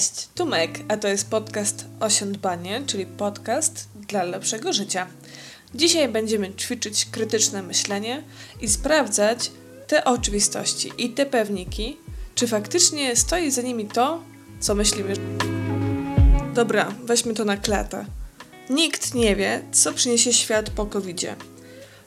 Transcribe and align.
Cześć, 0.00 0.28
tu 0.34 0.46
Meg, 0.46 0.78
a 0.88 0.96
to 0.96 1.08
jest 1.08 1.30
podcast 1.30 1.84
Osiądbanie, 2.00 2.82
czyli 2.86 3.06
podcast 3.06 3.88
dla 4.08 4.22
lepszego 4.22 4.72
życia. 4.72 5.06
Dzisiaj 5.74 6.08
będziemy 6.08 6.54
ćwiczyć 6.54 7.06
krytyczne 7.10 7.62
myślenie 7.62 8.22
i 8.60 8.68
sprawdzać 8.68 9.50
te 9.86 10.04
oczywistości 10.04 10.92
i 10.98 11.10
te 11.10 11.26
pewniki, 11.26 11.96
czy 12.34 12.46
faktycznie 12.46 13.16
stoi 13.16 13.50
za 13.50 13.62
nimi 13.62 13.88
to, 13.88 14.22
co 14.60 14.74
myślimy. 14.74 15.14
Dobra, 16.54 16.94
weźmy 17.04 17.34
to 17.34 17.44
na 17.44 17.56
klatę. 17.56 18.06
Nikt 18.70 19.14
nie 19.14 19.36
wie, 19.36 19.62
co 19.72 19.92
przyniesie 19.92 20.32
świat 20.32 20.70
po 20.70 20.86
covid 20.86 21.16
-zie. 21.16 21.34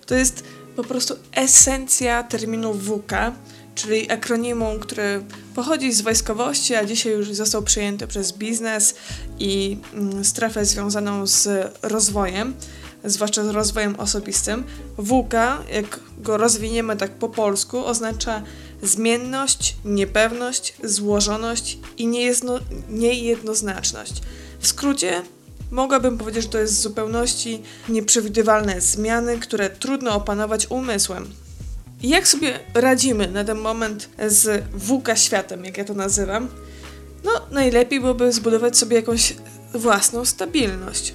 To 0.05 0.15
jest 0.15 0.43
po 0.75 0.83
prostu 0.83 1.15
esencja 1.35 2.23
terminu 2.23 2.73
WUKA, 2.73 3.33
czyli 3.75 4.11
akronimu, 4.11 4.79
który 4.79 5.23
pochodzi 5.55 5.93
z 5.93 6.01
wojskowości, 6.01 6.75
a 6.75 6.85
dzisiaj 6.85 7.13
już 7.13 7.33
został 7.33 7.61
przyjęty 7.61 8.07
przez 8.07 8.33
biznes 8.33 8.95
i 9.39 9.77
mm, 9.93 10.25
strefę 10.25 10.65
związaną 10.65 11.27
z 11.27 11.47
rozwojem, 11.81 12.53
zwłaszcza 13.03 13.43
z 13.43 13.47
rozwojem 13.47 13.95
osobistym. 13.99 14.63
WUKA, 14.97 15.63
jak 15.73 15.99
go 16.17 16.37
rozwiniemy 16.37 16.97
tak 16.97 17.11
po 17.11 17.29
polsku, 17.29 17.85
oznacza 17.85 18.41
zmienność, 18.81 19.75
niepewność, 19.85 20.73
złożoność 20.83 21.77
i 21.97 22.07
niejedno, 22.07 22.59
niejednoznaczność. 22.89 24.21
W 24.59 24.67
skrócie 24.67 25.21
mogłabym 25.71 26.17
powiedzieć, 26.17 26.43
że 26.43 26.49
to 26.49 26.57
jest 26.57 26.73
w 26.73 26.81
zupełności 26.81 27.63
nieprzewidywalne 27.89 28.81
zmiany, 28.81 29.39
które 29.39 29.69
trudno 29.69 30.15
opanować 30.15 30.67
umysłem. 30.69 31.42
Jak 32.03 32.27
sobie 32.27 32.59
radzimy 32.73 33.27
na 33.27 33.43
ten 33.43 33.57
moment 33.57 34.09
z 34.27 34.63
WUKA 34.73 35.15
światem, 35.15 35.65
jak 35.65 35.77
ja 35.77 35.85
to 35.85 35.93
nazywam? 35.93 36.47
No, 37.23 37.31
najlepiej 37.51 37.99
byłoby 37.99 38.31
zbudować 38.31 38.77
sobie 38.77 38.95
jakąś 38.95 39.33
własną 39.73 40.25
stabilność. 40.25 41.13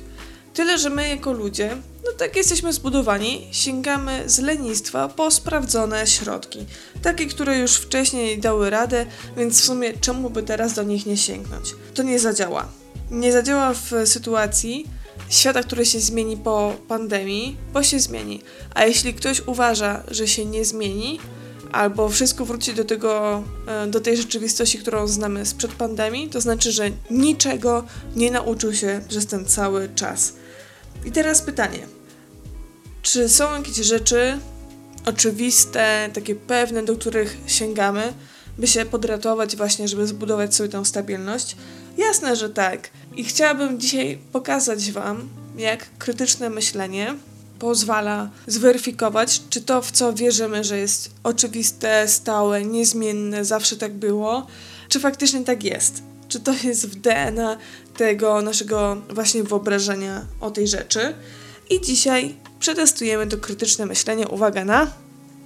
Tyle, 0.55 0.79
że 0.79 0.91
my 0.91 1.09
jako 1.09 1.33
ludzie, 1.33 1.77
no 2.05 2.13
tak 2.13 2.37
jesteśmy 2.37 2.73
zbudowani, 2.73 3.49
sięgamy 3.53 4.23
z 4.27 4.39
lenistwa 4.39 5.09
po 5.09 5.31
sprawdzone 5.31 6.07
środki. 6.07 6.67
Takie, 7.03 7.27
które 7.27 7.59
już 7.59 7.75
wcześniej 7.75 8.39
dały 8.39 8.71
radę, 8.71 9.07
więc 9.37 9.61
w 9.61 9.65
sumie 9.65 9.93
czemu 9.93 10.31
by 10.31 10.43
teraz 10.43 10.75
do 10.75 10.83
nich 10.83 11.07
nie 11.07 11.17
sięgnąć? 11.17 11.75
To 11.95 12.03
nie 12.03 12.19
zadziała. 12.19 12.69
Nie 13.11 13.33
zadziała 13.33 13.75
w 13.75 13.93
sytuacji, 14.05 14.87
świata, 15.29 15.63
który 15.63 15.87
się 15.87 16.01
zmieni 16.01 16.37
po 16.37 16.75
pandemii, 16.89 17.57
bo 17.73 17.83
się 17.83 18.01
zmieni. 18.01 18.43
A 18.75 18.85
jeśli 18.85 19.15
ktoś 19.15 19.43
uważa, 19.47 20.03
że 20.11 20.29
się 20.29 20.45
nie 20.45 20.65
zmieni, 20.65 21.21
albo 21.73 22.09
wszystko 22.09 22.45
wróci 22.45 22.75
do 22.75 22.85
tego, 22.85 23.43
e, 23.67 23.87
do 23.87 24.01
tej 24.01 24.17
rzeczywistości, 24.17 24.79
którą 24.79 25.07
znamy 25.09 25.47
sprzed 25.47 25.73
pandemii, 25.73 26.29
to 26.29 26.41
znaczy, 26.41 26.73
że 26.73 26.91
niczego 27.11 27.85
nie 28.17 28.31
nauczył 28.31 28.75
się 28.75 29.01
przez 29.09 29.27
ten 29.27 29.45
cały 29.45 29.89
czas. 29.95 30.33
I 31.05 31.13
teraz 31.13 31.43
pytanie. 31.43 31.87
Czy 33.03 33.29
są 33.29 33.57
jakieś 33.57 33.77
rzeczy 33.77 34.39
oczywiste, 35.07 36.11
takie 36.15 36.35
pewne, 36.35 36.83
do 36.83 36.97
których 36.97 37.37
sięgamy, 37.47 38.13
by 38.59 38.67
się 38.67 38.85
podratować 38.85 39.57
właśnie, 39.57 39.89
żeby 39.89 40.07
zbudować 40.07 40.55
sobie 40.55 40.69
tę 40.69 40.85
stabilność? 40.85 41.57
Jasne, 41.97 42.37
że 42.37 42.51
tak. 42.51 42.91
I 43.19 43.25
chciałabym 43.25 43.81
dzisiaj 43.81 44.19
pokazać 44.33 44.93
Wam, 44.93 45.29
jak 45.57 45.99
krytyczne 45.99 46.51
myślenie 46.51 47.15
pozwala 47.59 48.31
zweryfikować, 48.47 49.43
czy 49.51 49.61
to, 49.61 49.83
w 49.83 49.93
co 49.93 50.13
wierzymy, 50.13 50.65
że 50.65 50.79
jest 50.79 51.11
oczywiste, 51.23 52.09
stałe, 52.09 52.65
niezmienne, 52.65 53.45
zawsze 53.45 53.77
tak 53.77 53.95
było, 53.95 54.47
czy 54.89 55.01
faktycznie 55.01 55.45
tak 55.45 55.65
jest. 55.65 56.03
Czy 56.29 56.41
to 56.41 56.55
jest 56.65 56.89
w 56.89 56.95
DNA 56.95 57.59
tego 57.97 58.43
naszego 58.43 59.03
właśnie 59.11 59.43
wyobrażenia 59.43 60.27
o 60.41 60.51
tej 60.51 60.69
rzeczy. 60.69 61.15
I 61.71 61.81
dzisiaj 61.81 62.35
przetestujemy 62.61 63.27
to 63.27 63.39
krytyczne 63.39 63.87
myślenie, 63.87 64.29
uwaga, 64.29 64.65
na 64.65 64.91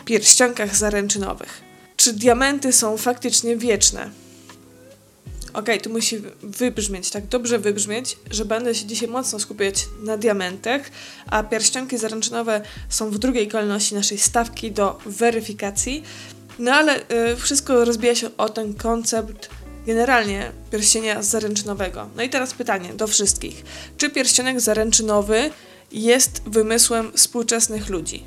pierścionkach 0.04 0.76
zaręczynowych. 0.76 1.62
Czy 1.96 2.12
diamenty 2.12 2.72
są 2.72 2.96
faktycznie 2.96 3.56
wieczne? 3.56 4.10
Ok, 5.54 5.66
tu 5.82 5.90
musi 5.90 6.18
wybrzmieć, 6.42 7.10
tak 7.10 7.26
dobrze 7.26 7.58
wybrzmieć, 7.58 8.16
że 8.30 8.44
będę 8.44 8.74
się 8.74 8.86
dzisiaj 8.86 9.08
mocno 9.08 9.38
skupiać 9.38 9.86
na 10.02 10.16
diamentach, 10.16 10.82
a 11.26 11.42
pierścionki 11.42 11.98
zaręczynowe 11.98 12.60
są 12.88 13.10
w 13.10 13.18
drugiej 13.18 13.48
kolejności 13.48 13.94
naszej 13.94 14.18
stawki 14.18 14.72
do 14.72 14.98
weryfikacji. 15.06 16.02
No 16.58 16.72
ale 16.72 17.00
y, 17.32 17.36
wszystko 17.36 17.84
rozbija 17.84 18.14
się 18.14 18.36
o 18.36 18.48
ten 18.48 18.74
koncept 18.74 19.48
generalnie 19.86 20.52
pierścienia 20.70 21.22
zaręczynowego. 21.22 22.08
No 22.16 22.22
i 22.22 22.28
teraz 22.28 22.54
pytanie 22.54 22.94
do 22.94 23.06
wszystkich. 23.06 23.64
Czy 23.96 24.10
pierścionek 24.10 24.60
zaręczynowy 24.60 25.50
jest 25.92 26.42
wymysłem 26.46 27.12
współczesnych 27.12 27.88
ludzi? 27.88 28.24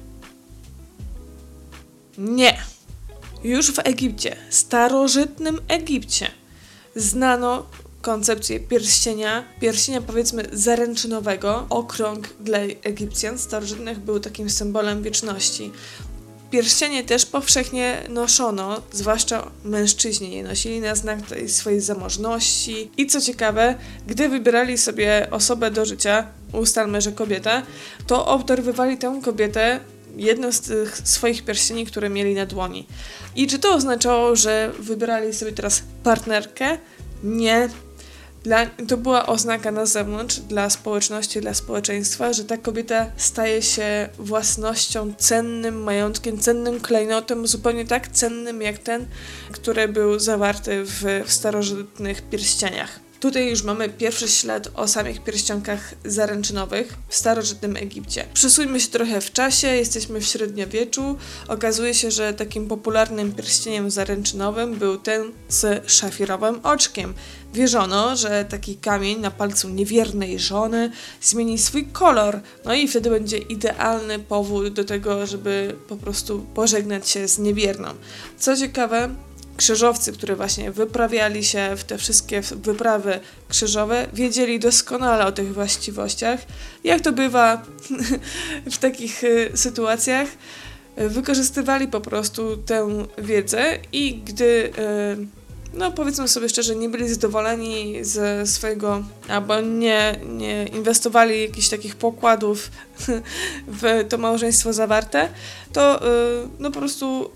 Nie. 2.18 2.58
Już 3.44 3.72
w 3.72 3.80
Egipcie, 3.80 4.35
starożytnym 4.50 5.62
Egipcie, 5.68 6.31
znano 6.96 7.66
koncepcję 8.02 8.60
pierścienia, 8.60 9.44
pierścienia 9.62 10.02
powiedzmy 10.02 10.44
zaręczynowego. 10.54 11.66
Okrąg 11.70 12.30
dla 12.40 12.58
Egipcjan 12.60 13.38
starożytnych 13.38 14.00
był 14.00 14.20
takim 14.20 14.50
symbolem 14.50 15.04
wieczności. 15.04 15.72
Pierścienie 16.52 17.04
też 17.04 17.26
powszechnie 17.26 18.02
noszono, 18.10 18.82
zwłaszcza 18.92 19.52
mężczyźni 19.64 20.36
je 20.36 20.44
nosili 20.44 20.80
na 20.80 20.96
znak 20.96 21.22
tej 21.22 21.50
swojej 21.50 21.82
zamożności. 21.82 22.92
I 22.98 23.08
co 23.08 23.22
ciekawe, 23.22 23.76
gdy 24.08 24.30
wybierali 24.30 24.78
sobie 24.78 25.28
osobę 25.32 25.72
do 25.72 25.86
życia, 25.86 26.28
ustalmy, 26.54 27.02
że 27.02 27.12
kobietę, 27.12 27.62
to 28.08 28.26
obdarowywali 28.28 28.98
tę 28.98 29.20
kobietę 29.24 29.80
jedną 30.18 30.52
z 30.52 30.62
tych 30.62 30.98
swoich 31.03 31.46
pierścieni, 31.46 31.86
które 31.86 32.09
mieli 32.09 32.34
na 32.34 32.46
dłoni. 32.46 32.88
I 33.36 33.48
czy 33.48 33.59
to 33.59 33.74
oznaczało, 33.74 34.36
że 34.36 34.72
wybierali 34.80 35.34
sobie 35.34 35.52
teraz 35.52 35.84
partnerkę? 36.03 36.78
Nie. 37.24 37.70
Dla, 38.44 38.66
to 38.66 38.98
była 38.98 39.26
oznaka 39.26 39.72
na 39.72 39.86
zewnątrz 39.86 40.40
dla 40.40 40.70
społeczności, 40.70 41.42
dla 41.42 41.53
społeczeństwa, 41.53 42.34
że 42.34 42.44
ta 42.44 42.58
kobieta 42.58 43.06
staje 43.18 43.62
się 43.62 44.09
własnością, 44.20 45.14
cennym 45.18 45.84
majątkiem, 45.84 46.40
cennym 46.40 46.80
klejnotem, 46.80 47.47
zupełnie 47.47 47.86
tak 47.86 48.08
cennym 48.08 48.62
jak 48.62 48.78
ten, 48.78 49.06
który 49.52 49.88
był 49.88 50.20
zawarty 50.20 50.84
w, 50.86 51.24
w 51.26 51.32
starożytnych 51.32 52.22
pierścieniach. 52.22 53.05
Tutaj 53.20 53.50
już 53.50 53.64
mamy 53.64 53.90
pierwszy 53.90 54.28
ślad 54.28 54.70
o 54.76 54.88
samych 54.88 55.24
pierścionkach 55.24 55.94
zaręczynowych 56.06 56.94
w 57.08 57.16
starożytnym 57.16 57.78
Egipcie. 57.78 58.26
Przesuńmy 58.34 58.80
się 58.80 58.88
trochę 58.88 59.22
w 59.22 59.31
czasie, 59.31 59.68
jesteśmy 59.68 60.22
w 60.22 60.26
średniowieczu. 60.26 61.18
Okazuje 61.48 61.94
się, 61.94 62.12
że 62.12 62.34
takim 62.34 62.68
popularnym 62.68 63.31
pierścieniem 63.34 63.92
zaręczynowym 63.92 64.76
był 64.76 64.98
ten 64.98 65.31
z 65.50 65.92
szafirowym 65.92 66.59
oczkiem. 66.64 67.14
Wierzono, 67.53 68.16
że 68.16 68.46
taki 68.50 68.78
kamień 68.78 69.20
na 69.20 69.32
palcu 69.32 69.70
niewiernej 69.70 70.40
żony 70.40 70.92
zmieni 71.22 71.58
swój 71.58 71.86
kolor, 71.86 72.40
no 72.66 72.74
i 72.74 72.88
wtedy 72.88 73.09
będzie 73.09 73.38
idealny 73.38 74.20
powód 74.20 74.74
do 74.74 74.84
tego, 74.84 75.26
żeby 75.26 75.76
po 75.88 75.96
prostu 75.96 76.46
pożegnać 76.53 77.09
się 77.09 77.28
z 77.28 77.40
niewierną. 77.40 77.90
Co 78.38 78.58
ciekawe, 78.58 79.09
krzyżowcy, 79.58 80.12
którzy 80.12 80.36
właśnie 80.36 80.72
wyprawiali 80.72 81.44
się 81.44 81.76
w 81.78 81.84
te 81.84 81.98
wszystkie 81.98 82.42
wyprawy 82.42 83.20
krzyżowe, 83.50 84.08
wiedzieli 84.14 84.60
doskonale 84.60 85.26
o 85.26 85.32
tych 85.32 85.54
właściwościach. 85.54 86.40
Jak 86.84 87.02
to 87.02 87.12
bywa 87.12 87.62
w 88.72 88.78
takich 88.78 89.24
y, 89.24 89.52
sytuacjach, 89.56 90.28
wykorzystywali 90.98 91.88
po 91.88 92.02
prostu 92.02 92.58
tę 92.58 93.06
wiedzę 93.18 93.78
i 93.92 94.22
gdy 94.26 94.46
y, 94.46 95.46
no 95.74 95.91
powiedzmy 95.91 96.28
sobie 96.28 96.50
szczerze, 96.50 96.76
nie 96.76 96.90
byli 96.90 97.09
zadowoleni 97.09 98.06
ze 98.06 98.47
swojego, 98.47 99.03
albo 99.28 99.62
nie, 99.62 100.20
nie 100.26 100.66
inwestowali 100.66 101.42
jakichś 101.42 101.70
takich 101.70 101.96
pokładów 101.96 102.72
w 103.68 104.06
to 104.10 104.18
małżeństwo 104.18 104.74
zawarte, 104.74 105.30
to 105.74 106.08
y, 106.08 106.48
no 106.60 106.72
po 106.72 106.80
prostu 106.80 107.32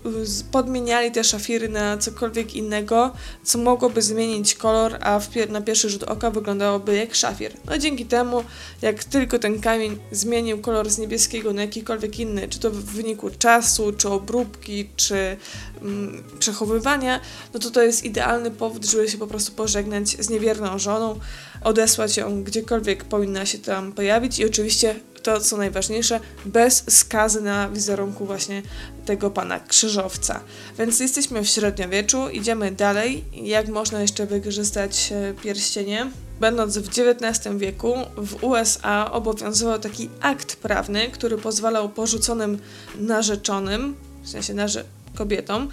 podmieniali 0.52 1.10
te 1.10 1.24
szafiry 1.24 1.68
na 1.68 1.98
cokolwiek 1.98 2.54
innego, 2.54 3.10
co 3.42 3.58
mogłoby 3.58 4.02
zmienić 4.02 4.54
kolor, 4.54 4.98
a 5.00 5.20
na 5.48 5.60
pierwszy 5.60 5.90
rzut 5.90 6.02
oka 6.02 6.30
wyglądałoby 6.30 6.96
jak 6.96 7.14
szafir. 7.14 7.52
No 7.64 7.78
dzięki 7.78 8.06
temu, 8.06 8.44
jak 8.82 9.04
tylko 9.04 9.38
ten 9.38 9.60
kamień 9.60 9.98
zmienił 10.12 10.58
kolor 10.60 10.90
z 10.90 10.98
niebieskiego 10.98 11.52
na 11.52 11.62
jakikolwiek 11.62 12.18
inny, 12.18 12.48
czy 12.48 12.58
to 12.58 12.70
w 12.70 12.84
wyniku 12.84 13.30
czasu, 13.38 13.92
czy 13.92 14.08
obróbki, 14.08 14.88
czy 14.96 15.36
mm, 15.82 16.24
przechowywania, 16.38 17.20
no 17.54 17.60
to 17.60 17.70
to 17.70 17.82
jest 17.82 18.04
idealny 18.04 18.50
powód, 18.50 18.84
żeby 18.84 19.08
się 19.08 19.18
po 19.18 19.26
prostu 19.26 19.52
pożegnać 19.52 20.08
z 20.08 20.30
niewierną 20.30 20.78
żoną, 20.78 21.20
odesłać 21.64 22.16
ją 22.16 22.44
gdziekolwiek 22.44 23.04
powinna 23.04 23.46
się 23.46 23.58
tam 23.58 23.92
pojawić 23.92 24.38
i 24.38 24.46
oczywiście 24.46 24.94
to 25.22 25.40
co 25.40 25.56
najważniejsze, 25.56 26.20
bez 26.44 26.84
skazy 26.88 27.40
na 27.40 27.68
wizerunku 27.68 28.26
właśnie 28.26 28.62
tego 29.06 29.30
pana 29.30 29.60
krzyżowca. 29.60 30.40
Więc 30.78 31.00
jesteśmy 31.00 31.42
w 31.42 31.48
średniowieczu, 31.48 32.28
idziemy 32.28 32.70
dalej. 32.72 33.24
Jak 33.32 33.68
można 33.68 34.00
jeszcze 34.02 34.26
wykorzystać 34.26 35.12
e, 35.12 35.34
pierścienie? 35.34 36.10
Będąc 36.40 36.78
w 36.78 36.88
XIX 36.88 37.56
wieku, 37.56 37.94
w 38.16 38.44
USA 38.44 39.12
obowiązywał 39.12 39.78
taki 39.78 40.10
akt 40.20 40.56
prawny, 40.56 41.10
który 41.10 41.38
pozwalał 41.38 41.88
porzuconym 41.88 42.58
narzeczonym, 42.98 43.96
w 44.22 44.28
sensie 44.28 44.54
narze 44.54 44.84
kobietom, 45.14 45.68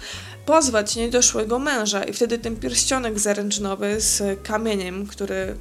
pozwać 0.46 0.96
niedoszłego 0.96 1.58
męża 1.58 2.04
i 2.04 2.12
wtedy 2.12 2.38
ten 2.38 2.56
pierścionek 2.56 3.18
zaręczynowy 3.18 4.00
z 4.00 4.42
kamieniem, 4.42 5.06
który 5.06 5.54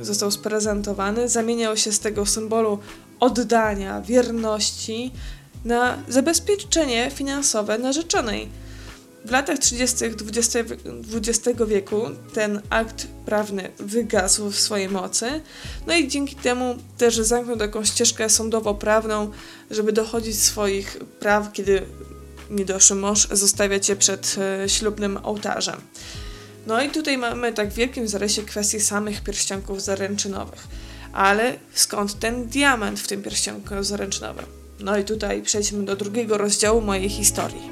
został 0.00 0.30
sprezentowany, 0.30 1.28
zamieniał 1.28 1.76
się 1.76 1.92
z 1.92 2.00
tego 2.00 2.26
symbolu 2.26 2.78
oddania, 3.20 4.00
wierności 4.00 5.12
na 5.64 5.98
zabezpieczenie 6.08 7.10
finansowe 7.14 7.78
narzeczonej. 7.78 8.48
W 9.24 9.30
latach 9.30 9.58
30. 9.58 10.04
XX 10.04 11.48
wieku 11.66 12.02
ten 12.34 12.60
akt 12.70 13.06
prawny 13.26 13.70
wygasł 13.78 14.50
w 14.50 14.60
swojej 14.60 14.88
mocy, 14.88 15.40
no 15.86 15.94
i 15.94 16.08
dzięki 16.08 16.36
temu 16.36 16.76
też 16.98 17.16
zamknął 17.16 17.56
taką 17.56 17.84
ścieżkę 17.84 18.28
sądowo-prawną, 18.28 19.30
żeby 19.70 19.92
dochodzić 19.92 20.42
swoich 20.42 20.96
praw, 21.20 21.52
kiedy 21.52 21.82
niedoszły 22.50 22.96
mąż 22.96 23.28
zostawia 23.28 23.80
cię 23.80 23.96
przed 23.96 24.36
e, 24.38 24.68
ślubnym 24.68 25.18
ołtarzem. 25.22 25.80
No 26.66 26.82
i 26.82 26.88
tutaj 26.88 27.18
mamy 27.18 27.52
tak 27.52 27.70
w 27.70 27.74
wielkim 27.74 28.08
zarysie 28.08 28.42
kwestię 28.42 28.80
samych 28.80 29.20
pierścionków 29.20 29.82
zaręczynowych. 29.82 30.68
Ale 31.12 31.56
skąd 31.74 32.18
ten 32.18 32.46
diament 32.46 33.00
w 33.00 33.08
tym 33.08 33.22
pierścionku 33.22 33.74
zaręczynowym? 33.80 34.44
No 34.80 34.98
i 34.98 35.04
tutaj 35.04 35.42
przejdźmy 35.42 35.84
do 35.84 35.96
drugiego 35.96 36.38
rozdziału 36.38 36.80
mojej 36.80 37.08
historii. 37.08 37.70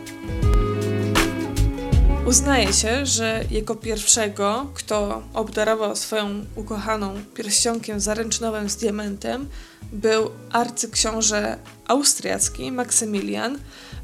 Uznaje 2.26 2.72
się, 2.72 3.06
że 3.06 3.44
jako 3.50 3.74
pierwszego, 3.74 4.70
kto 4.74 5.22
obdarował 5.34 5.96
swoją 5.96 6.44
ukochaną 6.56 7.14
pierścionkiem 7.34 8.00
zaręczynowym 8.00 8.70
z 8.70 8.76
diamentem, 8.76 9.48
był 9.92 10.30
arcyksiąże 10.52 11.58
austriacki 11.86 12.72
Maksymilian 12.72 13.58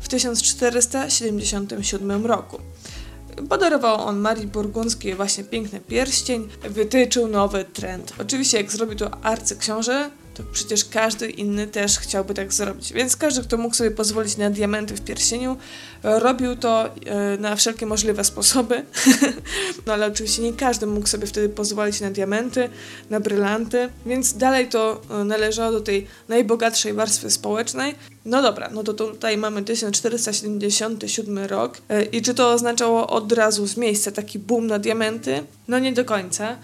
w 0.04 0.08
1477 0.08 2.26
roku. 2.26 2.58
Podarował 3.48 4.00
on 4.00 4.18
Marii 4.18 4.46
Burgundzkiej 4.46 5.14
właśnie 5.14 5.44
piękny 5.44 5.80
pierścień, 5.80 6.48
wytyczył 6.62 7.28
nowy 7.28 7.64
trend. 7.64 8.12
Oczywiście 8.20 8.56
jak 8.56 8.72
zrobił 8.72 8.98
to 8.98 9.24
arcyksiąże, 9.24 10.10
to 10.34 10.42
przecież 10.52 10.84
każdy 10.84 11.30
inny 11.30 11.66
też 11.66 11.98
chciałby 11.98 12.34
tak 12.34 12.52
zrobić. 12.52 12.92
Więc 12.92 13.16
każdy, 13.16 13.42
kto 13.42 13.56
mógł 13.56 13.74
sobie 13.74 13.90
pozwolić 13.90 14.36
na 14.36 14.50
diamenty 14.50 14.94
w 14.94 15.00
pierścieniu, 15.00 15.56
robił 16.02 16.56
to 16.56 16.84
e, 16.86 16.90
na 17.38 17.56
wszelkie 17.56 17.86
możliwe 17.86 18.24
sposoby. 18.24 18.84
no 19.86 19.92
ale 19.92 20.06
oczywiście 20.06 20.42
nie 20.42 20.52
każdy 20.52 20.86
mógł 20.86 21.06
sobie 21.06 21.26
wtedy 21.26 21.48
pozwolić 21.48 22.00
na 22.00 22.10
diamenty, 22.10 22.68
na 23.10 23.20
brylanty, 23.20 23.88
więc 24.06 24.36
dalej 24.36 24.68
to 24.68 25.02
e, 25.10 25.24
należało 25.24 25.72
do 25.72 25.80
tej 25.80 26.06
najbogatszej 26.28 26.92
warstwy 26.92 27.30
społecznej. 27.30 27.94
No 28.24 28.42
dobra, 28.42 28.70
no 28.72 28.82
to 28.82 28.94
tutaj 28.94 29.36
mamy 29.36 29.62
1477 29.62 31.38
rok 31.38 31.78
e, 31.88 32.02
i 32.02 32.22
czy 32.22 32.34
to 32.34 32.52
oznaczało 32.52 33.06
od 33.06 33.32
razu 33.32 33.66
z 33.66 33.76
miejsca 33.76 34.12
taki 34.12 34.38
boom 34.38 34.66
na 34.66 34.78
diamenty? 34.78 35.44
No 35.68 35.78
nie 35.78 35.92
do 35.92 36.04
końca. 36.04 36.56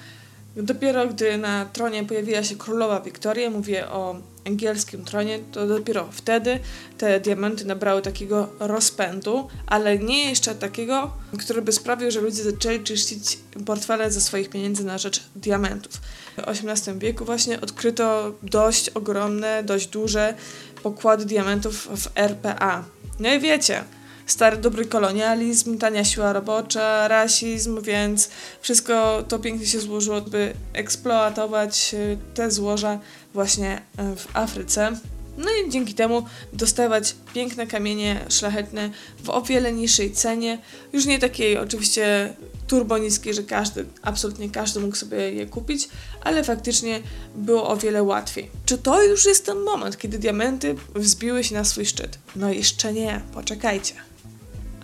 Dopiero 0.56 1.08
gdy 1.08 1.38
na 1.38 1.64
tronie 1.64 2.04
pojawiła 2.04 2.42
się 2.42 2.56
królowa 2.56 3.00
Wiktoria, 3.00 3.50
mówię 3.50 3.88
o 3.88 4.16
angielskim 4.46 5.04
tronie, 5.04 5.38
to 5.52 5.66
dopiero 5.66 6.08
wtedy 6.12 6.58
te 6.98 7.20
diamenty 7.20 7.64
nabrały 7.64 8.02
takiego 8.02 8.48
rozpędu, 8.58 9.48
ale 9.66 9.98
nie 9.98 10.28
jeszcze 10.28 10.54
takiego, 10.54 11.10
który 11.38 11.62
by 11.62 11.72
sprawił, 11.72 12.10
że 12.10 12.20
ludzie 12.20 12.42
zaczęli 12.42 12.80
czyścić 12.80 13.38
portfele 13.66 14.10
ze 14.10 14.20
swoich 14.20 14.50
pieniędzy 14.50 14.84
na 14.84 14.98
rzecz 14.98 15.22
diamentów. 15.36 15.92
W 16.36 16.48
XVIII 16.48 16.98
wieku 16.98 17.24
właśnie 17.24 17.60
odkryto 17.60 18.34
dość 18.42 18.88
ogromne, 18.88 19.62
dość 19.62 19.86
duże 19.86 20.34
pokłady 20.82 21.24
diamentów 21.24 21.88
w 21.96 22.18
RPA. 22.18 22.84
No 23.20 23.34
i 23.34 23.40
wiecie, 23.40 23.84
stary 24.32 24.56
dobry 24.56 24.84
kolonializm, 24.86 25.78
tania 25.78 26.04
siła 26.04 26.32
robocza, 26.32 27.08
rasizm, 27.08 27.82
więc 27.82 28.28
wszystko 28.60 29.24
to 29.28 29.38
pięknie 29.38 29.66
się 29.66 29.80
złożyło, 29.80 30.20
by 30.20 30.54
eksploatować 30.72 31.94
e, 31.94 32.16
te 32.34 32.50
złoża 32.50 32.98
właśnie 33.34 33.82
e, 33.96 34.16
w 34.16 34.36
Afryce. 34.36 34.92
No 35.38 35.46
i 35.50 35.70
dzięki 35.70 35.94
temu 35.94 36.22
dostawać 36.52 37.14
piękne 37.34 37.66
kamienie 37.66 38.20
szlachetne 38.28 38.90
w 39.24 39.30
o 39.30 39.42
wiele 39.42 39.72
niższej 39.72 40.12
cenie, 40.12 40.58
już 40.92 41.06
nie 41.06 41.18
takiej 41.18 41.58
oczywiście 41.58 42.34
turbo 42.66 42.98
niskiej, 42.98 43.34
że 43.34 43.42
każdy, 43.42 43.86
absolutnie 44.02 44.50
każdy 44.50 44.80
mógł 44.80 44.96
sobie 44.96 45.32
je 45.32 45.46
kupić, 45.46 45.88
ale 46.20 46.44
faktycznie 46.44 47.00
było 47.34 47.68
o 47.68 47.76
wiele 47.76 48.02
łatwiej. 48.02 48.50
Czy 48.66 48.78
to 48.78 49.02
już 49.02 49.26
jest 49.26 49.46
ten 49.46 49.58
moment, 49.58 49.98
kiedy 49.98 50.18
diamenty 50.18 50.74
wzbiły 50.94 51.44
się 51.44 51.54
na 51.54 51.64
swój 51.64 51.86
szczyt? 51.86 52.18
No 52.36 52.52
jeszcze 52.52 52.92
nie, 52.92 53.20
poczekajcie. 53.34 54.09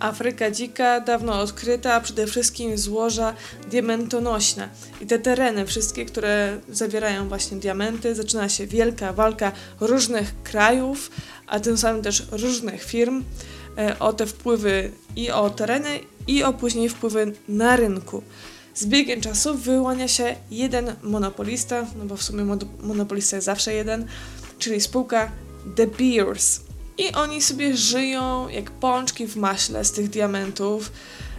Afryka 0.01 0.51
dzika, 0.51 1.01
dawno 1.01 1.41
odkryta, 1.41 1.95
a 1.95 2.01
przede 2.01 2.27
wszystkim 2.27 2.79
złoża 2.79 3.35
diamentonośne. 3.71 4.69
I 5.01 5.07
te 5.07 5.19
tereny, 5.19 5.67
wszystkie, 5.67 6.05
które 6.05 6.61
zawierają 6.69 7.29
właśnie 7.29 7.57
diamenty, 7.57 8.15
zaczyna 8.15 8.49
się 8.49 8.67
wielka 8.67 9.13
walka 9.13 9.53
różnych 9.81 10.43
krajów, 10.43 11.11
a 11.47 11.61
tym 11.61 11.79
samym 11.79 12.03
też 12.03 12.27
różnych 12.33 12.85
firm 12.85 13.25
e, 13.79 13.99
o 13.99 14.13
te 14.13 14.27
wpływy 14.27 14.91
i 15.17 15.31
o 15.31 15.51
tereny, 15.51 16.01
i 16.27 16.43
o 16.43 16.53
później 16.53 16.89
wpływy 16.89 17.33
na 17.49 17.77
rynku. 17.77 18.23
Z 18.75 18.87
biegiem 18.87 19.21
czasu 19.21 19.55
wyłania 19.55 20.09
się 20.09 20.37
jeden 20.51 20.95
monopolista, 21.03 21.87
no 21.99 22.05
bo 22.05 22.17
w 22.17 22.23
sumie 22.23 22.57
monopolista 22.83 23.37
jest 23.37 23.47
zawsze 23.47 23.75
jeden, 23.75 24.07
czyli 24.59 24.81
spółka 24.81 25.31
De 25.77 25.87
Beers. 25.87 26.66
I 26.99 27.13
oni 27.13 27.43
sobie 27.43 27.77
żyją 27.77 28.49
jak 28.49 28.71
pączki 28.71 29.27
w 29.27 29.37
maśle 29.37 29.85
z 29.85 29.93
tych 29.93 30.09
diamentów. 30.11 30.93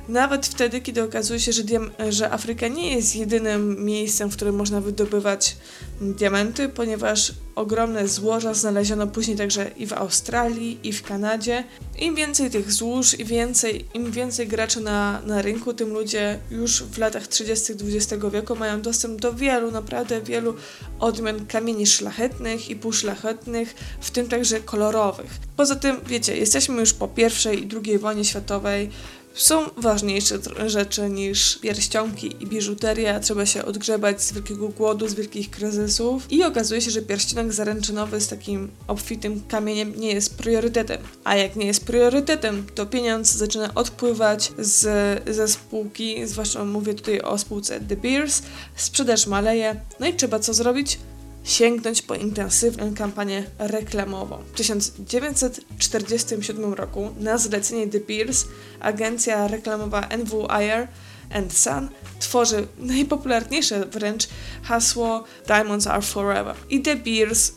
Nawet 0.09 0.45
wtedy, 0.45 0.81
kiedy 0.81 1.03
okazuje 1.03 1.39
się, 1.39 1.51
że, 1.51 1.63
że 2.09 2.31
Afryka 2.31 2.67
nie 2.67 2.95
jest 2.95 3.15
jedynym 3.15 3.85
miejscem, 3.85 4.29
w 4.29 4.35
którym 4.35 4.55
można 4.55 4.81
wydobywać 4.81 5.57
diamenty, 6.01 6.69
ponieważ 6.69 7.33
ogromne 7.55 8.07
złoża 8.07 8.53
znaleziono 8.53 9.07
później 9.07 9.37
także 9.37 9.71
i 9.77 9.87
w 9.87 9.93
Australii, 9.93 10.79
i 10.83 10.93
w 10.93 11.03
Kanadzie. 11.03 11.63
Im 11.99 12.15
więcej 12.15 12.51
tych 12.51 12.71
złóż, 12.71 13.19
i 13.19 13.25
więcej, 13.25 13.85
im 13.93 14.11
więcej 14.11 14.47
graczy 14.47 14.81
na, 14.81 15.21
na 15.21 15.41
rynku, 15.41 15.73
tym 15.73 15.93
ludzie 15.93 16.39
już 16.51 16.83
w 16.83 16.97
latach 16.97 17.27
30. 17.27 17.73
XX 17.73 18.23
wieku 18.33 18.55
mają 18.55 18.81
dostęp 18.81 19.21
do 19.21 19.33
wielu, 19.33 19.71
naprawdę 19.71 20.21
wielu 20.21 20.55
odmian 20.99 21.45
kamieni 21.45 21.87
szlachetnych 21.87 22.69
i 22.69 22.75
półszlachetnych, 22.75 23.75
w 24.01 24.11
tym 24.11 24.27
także 24.27 24.59
kolorowych. 24.59 25.31
Poza 25.55 25.75
tym, 25.75 25.97
wiecie, 26.05 26.37
jesteśmy 26.37 26.79
już 26.79 26.93
po 26.93 27.09
I 27.17 27.55
i 27.59 27.69
II 27.85 27.97
wojnie 27.97 28.25
światowej, 28.25 28.89
są 29.37 29.69
ważniejsze 29.77 30.39
rzeczy 30.65 31.09
niż 31.09 31.57
pierścionki 31.57 32.35
i 32.39 32.47
biżuteria. 32.47 33.19
Trzeba 33.19 33.45
się 33.45 33.65
odgrzebać 33.65 34.21
z 34.21 34.33
wielkiego 34.33 34.69
głodu, 34.69 35.07
z 35.07 35.13
wielkich 35.13 35.49
kryzysów. 35.49 36.31
I 36.31 36.43
okazuje 36.43 36.81
się, 36.81 36.91
że 36.91 37.01
pierścionek 37.01 37.53
zaręczynowy 37.53 38.21
z 38.21 38.27
takim 38.27 38.71
obfitym 38.87 39.41
kamieniem 39.47 39.93
nie 39.97 40.11
jest 40.11 40.37
priorytetem. 40.37 40.97
A 41.23 41.35
jak 41.35 41.55
nie 41.55 41.65
jest 41.65 41.85
priorytetem, 41.85 42.65
to 42.75 42.85
pieniądz 42.85 43.33
zaczyna 43.33 43.73
odpływać 43.75 44.51
z, 44.59 44.87
ze 45.35 45.47
spółki, 45.47 46.27
zwłaszcza 46.27 46.65
mówię 46.65 46.93
tutaj 46.93 47.21
o 47.21 47.37
spółce 47.37 47.79
The 47.79 47.95
Beers, 47.95 48.41
sprzedaż 48.75 49.27
maleje. 49.27 49.81
No 49.99 50.07
i 50.07 50.13
trzeba 50.13 50.39
co 50.39 50.53
zrobić? 50.53 50.99
Sięgnąć 51.47 52.01
po 52.01 52.15
intensywną 52.15 52.95
kampanię 52.95 53.43
reklamową. 53.59 54.37
W 54.53 54.57
1947 54.57 56.73
roku 56.73 57.09
na 57.19 57.37
zlecenie 57.37 57.87
The 57.87 57.99
Beers 57.99 58.45
agencja 58.79 59.47
reklamowa 59.47 60.07
NWIR 60.17 60.87
and 61.33 61.57
Sun 61.57 61.89
tworzy 62.19 62.67
najpopularniejsze 62.77 63.85
wręcz 63.85 64.27
hasło 64.63 65.23
Diamonds 65.47 65.87
are 65.87 66.01
forever. 66.01 66.55
I 66.69 66.81
The 66.81 66.95
Beers 66.95 67.51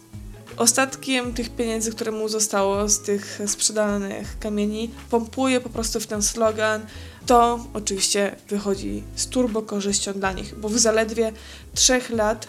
ostatkiem 0.57 1.35
tych 1.35 1.51
pieniędzy, 1.51 1.91
które 1.91 2.13
mu 2.13 2.29
zostało 2.29 2.89
z 2.89 3.01
tych 3.01 3.41
sprzedanych 3.47 4.39
kamieni, 4.39 4.91
pompuje 5.11 5.61
po 5.61 5.71
prostu 5.71 6.01
w 6.01 6.07
ten 6.07 6.23
slogan. 6.23 6.87
To 7.27 7.67
oczywiście 7.75 8.37
wychodzi 8.49 9.03
z 9.17 9.27
turbo 9.27 9.63
korzyścią 9.63 10.13
dla 10.13 10.33
nich, 10.33 10.55
bo 10.55 10.69
w 10.69 10.79
zaledwie 10.79 11.33
trzech 11.75 12.11
lat 12.11 12.47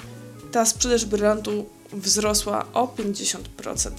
ta 0.51 0.65
sprzedaż 0.65 1.05
brylantu 1.05 1.65
wzrosła 1.93 2.65
o 2.73 2.87
50%. 2.87 3.91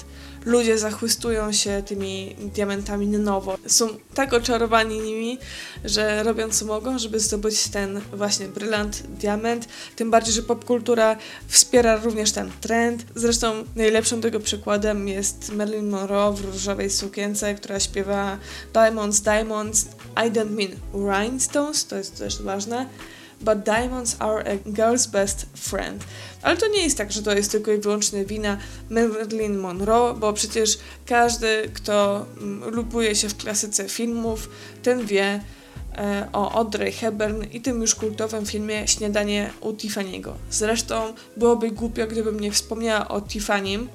ludzie 0.45 0.79
zachwystują 0.79 1.53
się 1.53 1.83
tymi 1.87 2.37
diamentami 2.55 3.07
na 3.07 3.19
nowo. 3.19 3.59
Są 3.67 3.89
tak 4.15 4.33
oczarowani 4.33 5.01
nimi, 5.01 5.39
że 5.85 6.23
robią 6.23 6.51
co 6.51 6.65
mogą, 6.65 6.99
żeby 6.99 7.21
zdobyć 7.21 7.69
ten 7.69 8.01
właśnie 8.13 8.49
brylant, 8.49 9.03
diament. 9.03 9.69
Tym 9.97 10.11
bardziej, 10.11 10.35
że 10.35 10.43
popkultura 10.43 11.17
wspiera 11.49 11.97
również 11.97 12.33
ten 12.33 12.51
trend. 12.61 13.05
Zresztą 13.15 13.65
najlepszym 13.77 14.21
tego 14.21 14.41
przykładem 14.41 15.09
jest 15.09 15.53
Marilyn 15.53 15.91
Monroe 15.91 16.33
w 16.33 16.45
różowej 16.45 16.91
sukience, 16.91 17.55
która 17.55 17.81
śpiewa 17.81 18.39
Diamonds, 18.73 19.21
Diamonds, 19.21 19.89
I 20.27 20.31
don't 20.31 20.51
mean 20.51 20.71
rhinestones, 20.95 21.87
to 21.87 21.97
jest 21.97 22.19
też 22.19 22.43
ważne, 22.43 22.87
but 23.43 23.65
diamonds 23.65 24.17
are 24.19 24.45
a 24.53 24.57
girl's 24.71 25.11
best 25.11 25.47
friend. 25.57 26.05
Ale 26.43 26.57
to 26.57 26.69
nie 26.69 26.83
jest 26.83 26.99
tak, 26.99 27.13
że 27.13 27.23
to 27.23 27.33
jest 27.33 27.53
tylko 27.53 27.73
i 27.73 27.79
wyłącznie 27.79 28.25
wina 28.25 28.59
Marilyn 28.91 29.59
Monroe, 29.59 30.15
bo 30.15 30.33
przecież 30.33 30.79
każdy, 31.07 31.71
kto 31.75 32.27
mm, 32.41 32.75
lubuje 32.75 33.15
się 33.15 33.29
w 33.29 33.37
klasyce 33.37 33.89
filmów, 33.89 34.49
ten 34.83 35.07
wie, 35.07 35.41
E, 35.99 36.29
o 36.33 36.53
Audrey 36.53 36.93
Hepburn 36.93 37.43
i 37.53 37.61
tym 37.61 37.81
już 37.81 37.95
kultowym 37.95 38.47
filmie 38.47 38.89
Śniadanie 38.89 39.51
u 39.61 39.73
Tiffany'ego. 39.73 40.33
Zresztą 40.51 41.15
byłoby 41.37 41.71
głupio, 41.71 42.07
gdybym 42.07 42.41
nie 42.41 42.53
wspomniała 42.53 43.09
o 43.09 43.21
Tiffany'm, 43.21 43.87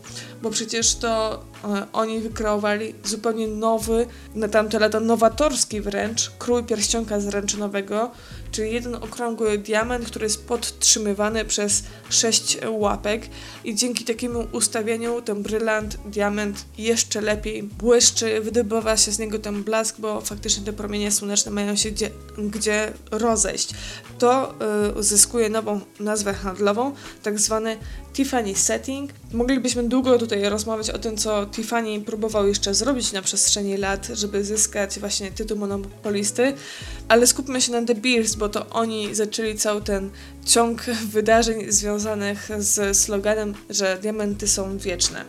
bo 0.42 0.50
przecież 0.50 0.96
to 0.96 1.44
e, 1.64 1.88
oni 1.94 2.20
wykreowali 2.20 2.94
zupełnie 3.04 3.48
nowy, 3.48 4.06
na 4.36 4.48
tamte 4.48 4.80
lata 4.80 5.00
nowatorski 5.00 5.82
wręcz, 5.82 6.32
krój 6.40 6.64
pierścionka 6.64 7.20
zręczynowego, 7.20 8.12
czyli 8.58 8.74
jeden 8.74 8.96
okrągły 8.96 9.58
diament, 9.58 10.06
który 10.06 10.26
jest 10.26 10.48
podtrzymywany 10.48 11.46
przez 11.46 11.84
sześć 12.10 12.58
łapek 12.70 13.30
i 13.64 13.76
dzięki 13.76 14.06
takiemu 14.06 14.48
ustawieniu 14.52 15.22
ten 15.22 15.44
brylant, 15.44 15.98
diament 16.06 16.66
jeszcze 16.78 17.22
lepiej 17.22 17.64
błyszczy, 17.64 18.42
wydobywa 18.42 18.98
się 18.98 19.12
z 19.12 19.20
niego 19.20 19.40
ten 19.40 19.64
blask, 19.64 20.00
bo 20.00 20.22
faktycznie 20.22 20.66
te 20.66 20.74
promienie 20.74 21.12
słoneczne 21.12 21.52
mają 21.52 21.76
się 21.76 21.92
gdzie, 21.92 22.10
gdzie 22.38 22.94
rozejść. 23.12 23.70
To 24.20 24.54
y, 24.90 24.94
uzyskuje 24.94 25.50
nową 25.50 25.82
nazwę 26.00 26.34
handlową, 26.34 26.96
tak 27.24 27.40
zwany 27.40 27.78
Tiffany 28.18 28.56
Setting. 28.56 29.12
Moglibyśmy 29.34 29.84
długo 29.84 30.18
tutaj 30.18 30.50
rozmawiać 30.50 30.90
o 30.90 31.00
tym, 31.00 31.18
co 31.18 31.46
Tiffany 31.46 32.02
próbował 32.02 32.48
jeszcze 32.48 32.74
zrobić 32.74 33.12
na 33.12 33.22
przestrzeni 33.22 33.78
lat, 33.78 34.08
żeby 34.14 34.44
zyskać 34.44 35.00
właśnie 35.00 35.32
tytuł 35.32 35.58
monopolisty, 35.58 36.54
ale 37.08 37.28
skupmy 37.28 37.62
się 37.62 37.72
na 37.72 37.86
The 37.86 37.96
Beers, 37.96 38.36
bo 38.36 38.50
to 38.50 38.70
oni 38.70 39.16
zaczęli 39.16 39.56
cały 39.56 39.82
ten 39.82 40.10
ciąg 40.46 40.84
wydarzeń 40.86 41.72
związanych 41.72 42.50
z 42.58 42.98
sloganem, 42.98 43.54
że 43.70 43.98
diamenty 44.02 44.48
są 44.48 44.78
wieczne. 44.78 45.26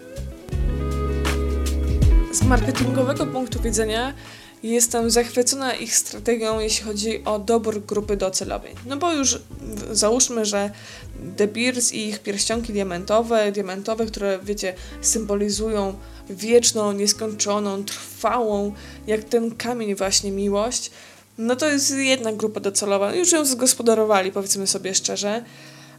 Z 2.33 2.43
marketingowego 2.43 3.27
punktu 3.27 3.63
widzenia 3.63 4.15
Jestem 4.63 5.11
zachwycona 5.11 5.75
ich 5.75 5.97
strategią, 5.97 6.61
jeśli 6.61 6.85
chodzi 6.85 7.25
o 7.25 7.39
dobór 7.39 7.83
grupy 7.87 8.17
docelowej. 8.17 8.75
No 8.87 8.97
bo 8.97 9.13
już 9.13 9.39
załóżmy, 9.93 10.45
że 10.45 10.71
The 11.37 11.47
Beers 11.47 11.93
i 11.93 12.09
ich 12.09 12.19
pierścionki 12.19 12.73
diamentowe, 12.73 13.53
diamentowe, 13.53 14.07
które 14.07 14.39
wiecie, 14.43 14.75
symbolizują 15.01 15.95
wieczną, 16.31 16.93
nieskończoną, 16.93 17.85
trwałą, 17.85 18.73
jak 19.07 19.25
ten 19.25 19.57
kamień 19.57 19.95
właśnie 19.95 20.31
miłość, 20.31 20.91
no 21.39 21.57
to 21.57 21.67
jest 21.67 21.97
jedna 21.97 22.33
grupa 22.33 22.61
docelowa. 22.61 23.15
Już 23.15 23.33
ją 23.33 23.45
zgospodarowali, 23.45 24.33
powiedzmy 24.33 24.67
sobie 24.67 24.95
szczerze. 24.95 25.45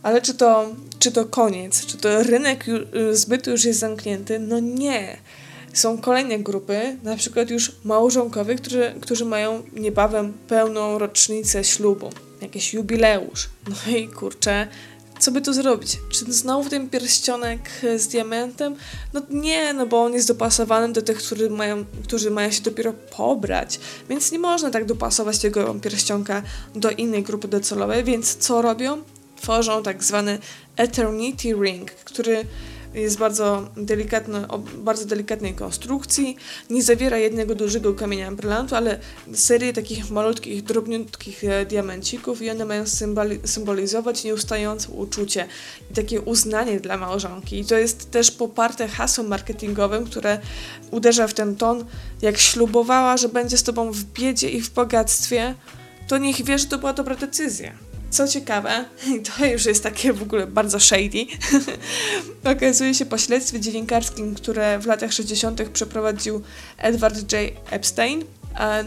Ale 0.03 0.21
czy 0.21 0.33
to, 0.33 0.75
czy 0.99 1.11
to 1.11 1.25
koniec? 1.25 1.85
Czy 1.85 1.97
to 1.97 2.23
rynek 2.23 2.65
zbyt 3.11 3.47
już 3.47 3.65
jest 3.65 3.79
zamknięty? 3.79 4.39
No 4.39 4.59
nie 4.59 5.17
są 5.73 5.97
kolejne 5.97 6.39
grupy, 6.39 6.97
na 7.03 7.15
przykład 7.15 7.49
już 7.49 7.71
małżonkowie, 7.83 8.55
którzy, 8.55 8.95
którzy 9.01 9.25
mają 9.25 9.63
niebawem 9.73 10.33
pełną 10.47 10.99
rocznicę 10.99 11.63
ślubu, 11.63 12.09
jakiś 12.41 12.73
jubileusz. 12.73 13.49
No 13.69 13.97
i 13.97 14.07
kurczę, 14.07 14.67
co 15.19 15.31
by 15.31 15.41
tu 15.41 15.53
zrobić? 15.53 15.97
Czy 16.09 16.33
znowu 16.33 16.69
ten 16.69 16.89
pierścionek 16.89 17.69
z 17.97 18.07
diamentem? 18.07 18.75
No 19.13 19.21
nie, 19.29 19.73
no 19.73 19.85
bo 19.85 20.03
on 20.03 20.13
jest 20.13 20.27
dopasowany 20.27 20.93
do 20.93 21.01
tych, 21.01 21.17
którzy 21.17 21.49
mają, 21.49 21.85
którzy 22.03 22.31
mają 22.31 22.51
się 22.51 22.61
dopiero 22.61 22.93
pobrać, 22.93 23.79
więc 24.09 24.31
nie 24.31 24.39
można 24.39 24.69
tak 24.69 24.85
dopasować 24.85 25.39
tego 25.39 25.75
pierścionka 25.75 26.43
do 26.75 26.91
innej 26.91 27.23
grupy 27.23 27.47
docelowej, 27.47 28.03
więc 28.03 28.35
co 28.35 28.61
robią? 28.61 29.01
Tworzą 29.41 29.83
tak 29.83 30.03
zwany 30.03 30.39
Eternity 30.77 31.53
Ring, 31.53 31.91
który 31.91 32.45
jest 32.93 33.17
bardzo 33.17 33.69
delikatny, 33.77 34.47
o 34.47 34.57
bardzo 34.57 35.05
delikatnej 35.05 35.53
konstrukcji, 35.53 36.35
nie 36.69 36.83
zawiera 36.83 37.17
jednego 37.17 37.55
dużego 37.55 37.93
kamienia 37.93 38.31
brylantu, 38.31 38.75
ale 38.75 38.99
serię 39.33 39.73
takich 39.73 40.11
malutkich, 40.11 40.63
drobniutkich 40.63 41.43
e, 41.43 41.65
diamencików 41.65 42.41
i 42.41 42.49
one 42.49 42.65
mają 42.65 42.87
symboli 42.87 43.39
symbolizować 43.45 44.23
nieustające 44.23 44.89
uczucie 44.89 45.47
i 45.91 45.93
takie 45.93 46.21
uznanie 46.21 46.79
dla 46.79 46.97
małżonki. 46.97 47.59
I 47.59 47.65
to 47.65 47.77
jest 47.77 48.11
też 48.11 48.31
poparte 48.31 48.87
hasłem 48.87 49.27
marketingowym, 49.27 50.05
które 50.05 50.39
uderza 50.91 51.27
w 51.27 51.33
ten 51.33 51.55
ton, 51.55 51.85
jak 52.21 52.37
ślubowała, 52.37 53.17
że 53.17 53.29
będzie 53.29 53.57
z 53.57 53.63
tobą 53.63 53.91
w 53.91 54.03
biedzie 54.03 54.49
i 54.49 54.61
w 54.61 54.73
bogactwie, 54.73 55.55
to 56.07 56.17
niech 56.17 56.43
wie, 56.45 56.59
że 56.59 56.65
to 56.65 56.77
była 56.77 56.93
dobra 56.93 57.15
decyzja. 57.15 57.88
Co 58.09 58.27
ciekawe, 58.27 58.85
to 59.37 59.45
już 59.45 59.65
jest 59.65 59.83
takie 59.83 60.13
w 60.13 60.21
ogóle 60.21 60.47
bardzo 60.47 60.79
shady, 60.79 61.25
okazuje 62.55 62.93
się 62.93 63.05
po 63.05 63.17
śledztwie 63.17 63.59
dziennikarskim, 63.59 64.35
które 64.35 64.79
w 64.79 64.85
latach 64.85 65.13
60. 65.13 65.69
przeprowadził 65.69 66.41
Edward 66.77 67.33
J. 67.33 67.53
Epstein, 67.69 68.23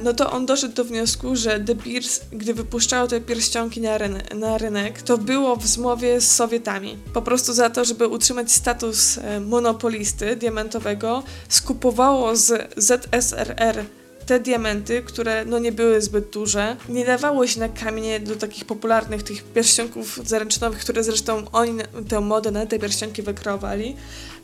no 0.05 0.13
to 0.13 0.33
on 0.33 0.47
doszedł 0.47 0.75
do 0.75 0.85
wniosku, 0.85 1.37
że 1.37 1.61
The 1.61 1.75
Beers, 1.75 2.21
gdy 2.33 2.55
wypuszczało 2.55 3.09
te 3.09 3.21
pierścionki 3.21 3.81
na, 3.81 3.99
na 4.35 4.59
rynek, 4.59 5.03
to 5.03 5.19
było 5.19 5.57
w 5.57 5.67
zmowie 5.67 6.21
z 6.21 6.33
Sowietami. 6.33 6.99
Po 7.13 7.23
prostu 7.23 7.53
za 7.53 7.71
to, 7.71 7.85
żeby 7.85 8.09
utrzymać 8.09 8.53
status 8.53 9.19
e, 9.19 9.41
monopolisty 9.41 10.37
diamentowego, 10.37 11.23
skupowało 11.49 12.37
z 12.37 12.75
ZSRR 12.77 13.85
te 14.27 14.41
diamenty, 14.41 15.03
które 15.03 15.45
no 15.45 15.59
nie 15.59 15.73
były 15.73 16.03
zbyt 16.03 16.31
duże, 16.31 16.77
nie 16.89 17.05
dawało 17.05 17.47
się 17.47 17.61
na 17.61 17.69
kamienie 17.69 18.21
do 18.21 18.37
takich 18.37 18.65
popularnych 18.65 19.23
tych 19.23 19.45
pierścionków 19.45 20.21
zaręczynowych, 20.25 20.79
które 20.79 21.05
zresztą 21.05 21.45
oni 21.53 21.73
tę 22.09 22.21
modę 22.21 22.51
na 22.51 22.67
te 22.67 22.79
pierścionki 22.79 23.23
wykreowali, 23.23 23.97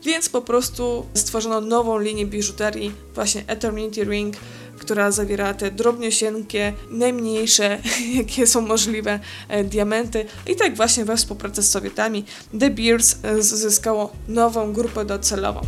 więc 0.03 0.29
po 0.29 0.41
prostu 0.41 1.05
stworzono 1.13 1.61
nową 1.61 1.99
linię 1.99 2.25
biżuterii, 2.25 2.91
właśnie 3.15 3.43
Eternity 3.47 4.03
Ring, 4.03 4.35
która 4.79 5.11
zawiera 5.11 5.53
te 5.53 5.71
drobniosieńkie, 5.71 6.73
najmniejsze, 6.89 7.79
jakie 8.17 8.47
są 8.47 8.61
możliwe, 8.61 9.19
e, 9.49 9.63
diamenty. 9.63 10.25
I 10.47 10.55
tak 10.55 10.75
właśnie 10.75 11.05
we 11.05 11.17
współpracy 11.17 11.61
z 11.63 11.69
Sowietami 11.69 12.25
The 12.59 12.69
Beers 12.69 13.15
e, 13.23 13.41
zyskało 13.41 14.13
nową 14.27 14.73
grupę 14.73 15.05
docelową. 15.05 15.61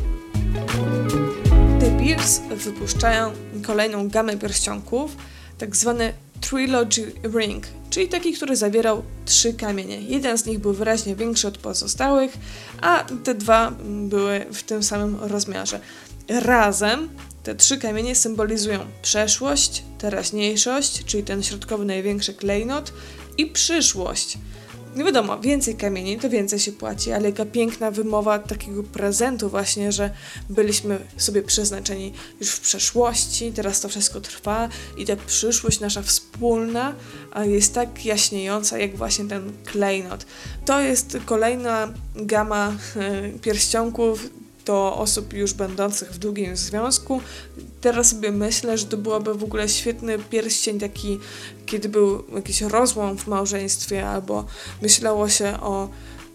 The 1.82 1.92
Beers 1.92 2.40
wypuszczają 2.40 3.32
kolejną 3.68 4.10
gamę 4.10 4.38
pierścionków, 4.38 5.16
tak 5.58 5.76
zwany 5.76 6.14
Trilogy 6.42 7.12
Ring, 7.40 7.68
czyli 7.90 8.08
taki, 8.08 8.34
który 8.34 8.56
zawierał 8.56 9.04
trzy 9.26 9.54
kamienie. 9.54 10.02
Jeden 10.02 10.38
z 10.38 10.46
nich 10.46 10.60
był 10.60 10.74
wyraźnie 10.74 11.16
większy 11.16 11.48
od 11.48 11.58
pozostałych, 11.58 12.38
a 12.82 13.06
te 13.24 13.36
dwa 13.36 13.72
były 13.84 14.46
w 14.54 14.64
tym 14.64 14.84
samym 14.84 15.18
rozmiarze. 15.22 15.80
Razem 16.30 17.10
te 17.44 17.56
trzy 17.56 17.78
kamienie 17.78 18.16
symbolizują 18.16 18.80
przeszłość, 19.02 19.84
teraźniejszość, 19.98 21.06
czyli 21.06 21.24
ten 21.24 21.44
środkowy 21.44 21.86
największy 21.86 22.34
klejnot 22.34 22.94
i 23.38 23.46
przyszłość, 23.46 24.38
nie 24.96 25.04
wiadomo, 25.04 25.40
więcej 25.40 25.76
kamieni, 25.76 26.20
to 26.20 26.30
więcej 26.30 26.60
się 26.60 26.72
płaci, 26.72 27.12
ale 27.12 27.30
jaka 27.30 27.46
piękna 27.46 27.92
wymowa 27.92 28.40
takiego 28.40 28.84
prezentu 28.84 29.50
właśnie, 29.50 29.92
że 29.92 30.10
byliśmy 30.50 31.00
sobie 31.18 31.44
przeznaczeni 31.44 32.14
już 32.40 32.50
w 32.50 32.60
przeszłości, 32.60 33.52
teraz 33.52 33.82
to 33.82 33.90
wszystko 33.90 34.22
trwa 34.22 34.70
i 34.98 35.06
ta 35.06 35.16
przyszłość 35.16 35.80
nasza 35.80 36.02
wspólna 36.02 36.94
jest 37.44 37.74
tak 37.74 38.06
jaśniejąca, 38.06 38.78
jak 38.78 38.98
właśnie 38.98 39.26
ten 39.26 39.52
klejnot. 39.66 40.26
To 40.66 40.82
jest 40.82 41.18
kolejna 41.26 41.94
gama 42.16 42.74
e, 42.96 43.30
pierścionków, 43.30 44.30
do 44.66 44.98
osób 44.98 45.34
już 45.34 45.54
będących 45.54 46.14
w 46.14 46.18
długim 46.18 46.56
związku. 46.56 47.22
Teraz 47.82 48.10
sobie 48.10 48.32
myślę, 48.32 48.78
że 48.78 48.86
to 48.86 48.98
byłoby 48.98 49.34
w 49.34 49.44
ogóle 49.44 49.70
świetny 49.70 50.20
pierścień 50.20 50.80
taki, 50.80 51.20
kiedy 51.66 51.90
był 51.90 52.24
jakiś 52.36 52.62
rozłam 52.62 53.18
w 53.18 53.28
małżeństwie, 53.28 54.10
albo 54.10 54.46
myślało 54.82 55.30
się 55.30 55.60
o 55.62 55.90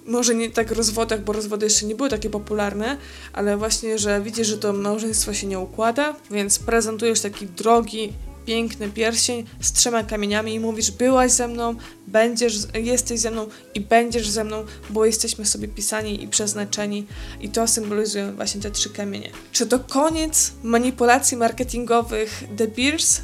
może 0.06 0.34
nie 0.34 0.50
tak 0.50 0.70
rozwodach, 0.70 1.24
bo 1.24 1.32
rozwody 1.32 1.66
jeszcze 1.66 1.86
nie 1.86 1.94
były 1.94 2.08
takie 2.10 2.30
popularne, 2.30 2.96
ale 3.32 3.56
właśnie, 3.56 3.98
że 3.98 4.20
widzisz, 4.20 4.46
że 4.46 4.58
to 4.58 4.72
małżeństwo 4.72 5.34
się 5.34 5.46
nie 5.46 5.58
układa, 5.58 6.14
więc 6.30 6.58
prezentujesz 6.58 7.20
taki 7.20 7.46
drogi 7.46 8.12
piękny 8.46 8.88
pierścień 8.88 9.44
z 9.60 9.72
trzema 9.72 10.02
kamieniami 10.02 10.54
i 10.54 10.60
mówisz, 10.60 10.90
byłaś 10.90 11.32
ze 11.32 11.48
mną, 11.48 11.74
będziesz, 12.06 12.54
jesteś 12.74 13.20
ze 13.20 13.30
mną 13.30 13.46
i 13.74 13.80
będziesz 13.80 14.28
ze 14.28 14.44
mną, 14.44 14.64
bo 14.90 15.04
jesteśmy 15.04 15.46
sobie 15.46 15.68
pisani 15.68 16.22
i 16.22 16.28
przeznaczeni 16.28 17.06
i 17.40 17.48
to 17.48 17.68
symbolizują 17.68 18.36
właśnie 18.36 18.60
te 18.60 18.70
trzy 18.70 18.90
kamienie. 18.90 19.30
Czy 19.52 19.66
to 19.66 19.78
koniec 19.78 20.52
manipulacji 20.62 21.36
marketingowych 21.36 22.44
The 22.56 22.68
Beers? 22.68 23.20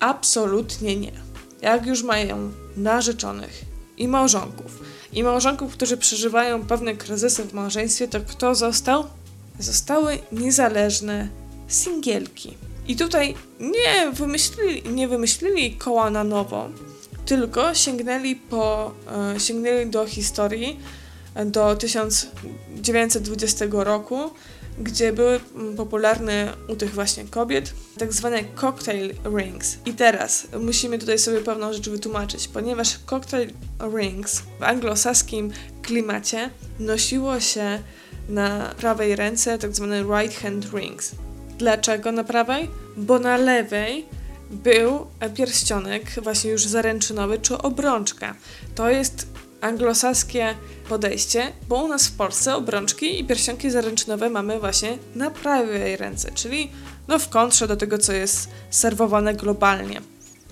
Absolutnie 0.00 0.96
nie. 0.96 1.12
Jak 1.62 1.86
już 1.86 2.02
mają 2.02 2.52
narzeczonych 2.76 3.64
i 3.96 4.08
małżonków, 4.08 4.82
i 5.12 5.22
małżonków, 5.22 5.72
którzy 5.72 5.96
przeżywają 5.96 6.66
pewne 6.66 6.94
kryzysy 6.94 7.44
w 7.44 7.52
małżeństwie, 7.52 8.08
to 8.08 8.20
kto 8.20 8.54
został? 8.54 9.04
Zostały 9.58 10.18
niezależne 10.32 11.28
singielki. 11.68 12.67
I 12.88 12.96
tutaj 12.96 13.34
nie 13.60 14.10
wymyślili, 14.12 14.92
nie 14.92 15.08
wymyślili 15.08 15.72
koła 15.72 16.10
na 16.10 16.24
nowo, 16.24 16.68
tylko 17.26 17.74
sięgnęli, 17.74 18.36
po, 18.36 18.94
e, 19.34 19.40
sięgnęli 19.40 19.86
do 19.86 20.06
historii 20.06 20.80
do 21.46 21.76
1920 21.76 23.84
roku, 23.84 24.30
gdzie 24.78 25.12
były 25.12 25.40
popularne 25.76 26.54
u 26.68 26.76
tych 26.76 26.94
właśnie 26.94 27.24
kobiet 27.24 27.74
tak 27.98 28.12
zwane 28.12 28.44
cocktail 28.54 29.14
rings. 29.36 29.78
I 29.86 29.92
teraz 29.92 30.46
musimy 30.60 30.98
tutaj 30.98 31.18
sobie 31.18 31.40
pewną 31.40 31.72
rzecz 31.72 31.88
wytłumaczyć, 31.88 32.48
ponieważ 32.48 32.98
cocktail 33.06 33.50
rings 33.94 34.42
w 34.60 34.62
anglosaskim 34.62 35.50
klimacie 35.82 36.50
nosiło 36.78 37.40
się 37.40 37.82
na 38.28 38.74
prawej 38.78 39.16
ręce 39.16 39.58
tak 39.58 39.76
zwane 39.76 40.02
right 40.02 40.42
hand 40.42 40.66
rings. 40.74 41.14
Dlaczego 41.58 42.12
na 42.12 42.24
prawej? 42.24 42.70
Bo 42.96 43.18
na 43.18 43.36
lewej 43.36 44.06
był 44.50 45.06
pierścionek 45.34 46.10
właśnie 46.22 46.50
już 46.50 46.64
zaręczynowy 46.64 47.38
czy 47.38 47.58
obrączka. 47.58 48.34
To 48.74 48.90
jest 48.90 49.26
anglosaskie 49.60 50.54
podejście, 50.88 51.52
bo 51.68 51.84
u 51.84 51.88
nas 51.88 52.06
w 52.06 52.16
Polsce 52.16 52.54
obrączki 52.54 53.20
i 53.20 53.24
pierścionki 53.24 53.70
zaręczynowe 53.70 54.30
mamy 54.30 54.60
właśnie 54.60 54.98
na 55.14 55.30
prawej 55.30 55.96
ręce, 55.96 56.30
czyli 56.34 56.70
no 57.08 57.18
w 57.18 57.28
kontrze 57.28 57.68
do 57.68 57.76
tego, 57.76 57.98
co 57.98 58.12
jest 58.12 58.48
serwowane 58.70 59.34
globalnie. 59.34 60.00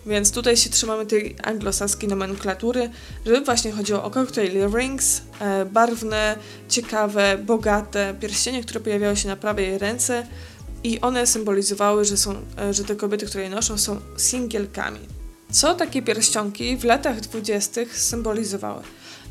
Więc 0.06 0.32
tutaj 0.32 0.56
się 0.56 0.70
trzymamy 0.70 1.06
tej 1.06 1.36
anglosaskiej 1.42 2.08
nomenklatury, 2.08 2.90
żeby 3.26 3.40
właśnie 3.40 3.72
chodziło 3.72 4.04
o 4.04 4.10
cocktail 4.10 4.70
rings, 4.74 5.22
e, 5.40 5.64
barwne, 5.64 6.36
ciekawe, 6.68 7.38
bogate 7.38 8.14
pierścienie, 8.20 8.62
które 8.62 8.80
pojawiały 8.80 9.16
się 9.16 9.28
na 9.28 9.36
prawej 9.36 9.78
ręce 9.78 10.26
i 10.84 11.00
one 11.00 11.26
symbolizowały, 11.26 12.04
że, 12.04 12.16
są, 12.16 12.34
e, 12.58 12.74
że 12.74 12.84
te 12.84 12.96
kobiety, 12.96 13.26
które 13.26 13.44
je 13.44 13.50
noszą, 13.50 13.78
są 13.78 14.00
singielkami. 14.16 15.00
Co 15.50 15.74
takie 15.74 16.02
pierścionki 16.02 16.76
w 16.76 16.84
latach 16.84 17.20
dwudziestych 17.20 17.98
symbolizowały? 17.98 18.82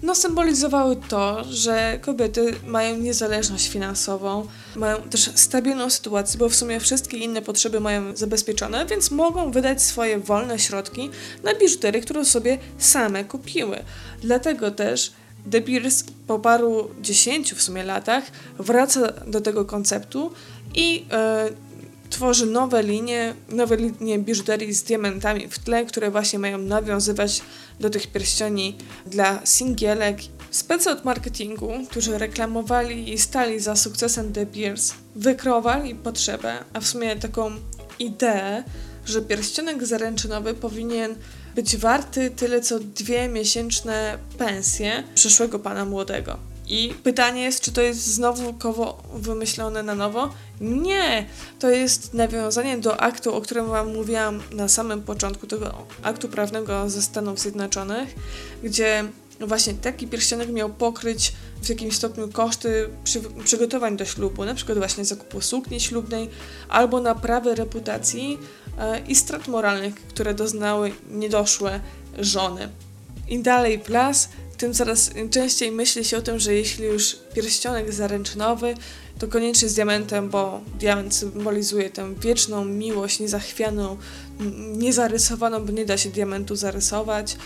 no 0.04 0.16
symbolizowały 0.16 0.96
to, 1.10 1.44
że 1.44 2.00
kobiety 2.02 2.56
mają 2.68 2.98
niezależność 2.98 3.70
finansową, 3.70 4.48
mają 4.76 5.02
też 5.02 5.32
stabilną 5.36 5.90
sytuację, 5.90 6.40
bo 6.40 6.50
w 6.50 6.56
sumie 6.56 6.80
wszystkie 6.80 7.18
inne 7.18 7.42
potrzeby 7.42 7.80
mają 7.80 8.16
zabezpieczone, 8.16 8.86
więc 8.86 9.12
mogą 9.12 9.52
wydać 9.52 9.82
swoje 9.82 10.20
wolne 10.20 10.60
środki 10.60 11.10
na 11.44 11.54
biżuterię, 11.56 12.02
którą 12.02 12.26
sobie 12.26 12.58
same 12.78 13.24
kupiły. 13.24 13.78
Dlatego 14.22 14.72
też 14.72 15.12
De 15.46 15.62
Beers 15.62 16.04
po 16.28 16.40
paru 16.40 16.90
dziesięciu 17.02 17.56
w 17.56 17.62
sumie 17.62 17.84
latach 17.84 18.24
wraca 18.60 19.14
do 19.28 19.42
tego 19.42 19.66
konceptu 19.66 20.32
i 20.76 21.06
e, 21.12 21.50
tworzy 22.10 22.46
nowe 22.46 22.84
linie, 22.84 23.34
nowe 23.50 23.78
linie 23.78 24.20
biżuterii 24.20 24.74
z 24.74 24.84
diamentami 24.84 25.48
w 25.48 25.60
tle, 25.60 25.86
które 25.86 26.12
właśnie 26.12 26.40
mają 26.40 26.58
nawiązywać 26.58 27.42
do 27.80 27.90
tych 27.90 28.08
pierścieni 28.08 28.78
dla 29.06 29.46
singielek. 29.46 30.18
Specy 30.52 30.90
od 30.90 31.06
marketingu, 31.06 31.72
którzy 31.90 32.18
reklamowali 32.18 33.14
i 33.14 33.18
stali 33.18 33.60
za 33.60 33.76
sukcesem 33.76 34.34
The 34.34 34.46
Beers, 34.46 34.94
wykreowali 35.16 35.96
potrzebę, 35.96 36.64
a 36.74 36.80
w 36.80 36.88
sumie 36.88 37.16
taką 37.16 37.52
ideę, 38.00 38.64
że 39.06 39.22
pierścionek 39.22 39.86
zaręczynowy 39.86 40.54
powinien 40.54 41.16
być 41.56 41.78
warty 41.78 42.32
tyle 42.32 42.62
co 42.62 42.80
dwie 42.80 43.28
miesięczne 43.28 44.18
pensje 44.38 45.04
przyszłego 45.16 45.60
pana 45.60 45.86
młodego. 45.86 46.55
I 46.68 46.94
pytanie 47.04 47.42
jest, 47.42 47.62
czy 47.62 47.72
to 47.72 47.82
jest 47.82 48.06
znowu 48.06 48.54
koło 48.54 49.04
wymyślone 49.14 49.84
na 49.84 49.96
nowo? 49.96 50.30
Nie! 50.62 51.26
To 51.60 51.70
jest 51.70 52.14
nawiązanie 52.14 52.78
do 52.78 53.02
aktu, 53.02 53.36
o 53.36 53.42
którym 53.42 53.68
Wam 53.68 53.94
mówiłam 53.94 54.42
na 54.52 54.68
samym 54.68 55.02
początku, 55.02 55.48
tego 55.48 55.86
aktu 56.04 56.30
prawnego 56.30 56.90
ze 56.90 57.02
Stanów 57.02 57.40
Zjednoczonych, 57.40 58.16
gdzie 58.64 59.04
właśnie 59.40 59.74
taki 59.74 60.08
pierścionek 60.08 60.50
miał 60.50 60.70
pokryć 60.70 61.34
w 61.64 61.70
jakimś 61.70 61.96
stopniu 61.96 62.28
koszty 62.28 62.90
przy, 63.04 63.22
przygotowań 63.44 63.98
do 63.98 64.06
ślubu, 64.06 64.46
na 64.46 64.56
przykład 64.56 64.78
właśnie 64.78 65.06
zakupu 65.06 65.42
sukni 65.42 65.80
ślubnej 65.80 66.30
albo 66.70 67.02
naprawy 67.02 67.56
reputacji 67.56 68.38
e, 68.78 69.00
i 69.00 69.16
strat 69.16 69.48
moralnych, 69.48 69.96
które 69.96 70.34
doznały 70.34 70.92
niedoszłe 71.12 71.80
żony. 72.20 72.70
I 73.30 73.40
dalej 73.40 73.84
w 73.84 73.90
las 73.90 74.30
tym 74.58 74.74
coraz 74.74 75.12
częściej 75.32 75.72
myśli 75.72 76.06
się 76.06 76.18
o 76.18 76.22
tym, 76.22 76.40
że 76.40 76.54
jeśli 76.54 76.86
już 76.86 77.18
pierścionek 77.34 77.94
zaręczynowy, 77.94 78.76
to 79.20 79.28
koniecznie 79.28 79.70
z 79.70 79.74
diamentem, 79.74 80.30
bo 80.30 80.62
diament 80.80 81.16
symbolizuje 81.16 81.90
tę 81.90 82.14
wieczną 82.16 82.66
miłość, 82.66 83.20
niezachwianą, 83.20 83.98
niezarysowaną, 84.78 85.66
bo 85.66 85.72
nie 85.72 85.86
da 85.86 85.98
się 85.98 86.10
diamentu 86.10 86.56
zarysować. 86.56 87.38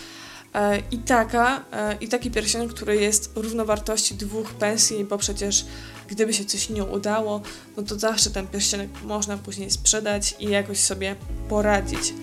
E, 0.54 0.82
I 0.90 0.98
taka, 0.98 1.64
e, 1.72 1.96
i 2.00 2.08
taki 2.08 2.30
pierścionek, 2.30 2.70
który 2.70 2.96
jest 2.96 3.32
równowartości 3.36 4.14
dwóch 4.14 4.54
pensji, 4.54 5.04
bo 5.04 5.18
przecież 5.18 5.64
gdyby 6.08 6.32
się 6.32 6.44
coś 6.44 6.70
nie 6.70 6.84
udało, 6.84 7.42
no 7.76 7.82
to 7.82 7.98
zawsze 7.98 8.30
ten 8.30 8.46
pierścionek 8.46 8.90
można 9.02 9.38
później 9.38 9.70
sprzedać 9.70 10.36
i 10.38 10.50
jakoś 10.50 10.78
sobie 10.78 11.16
poradzić. 11.48 12.14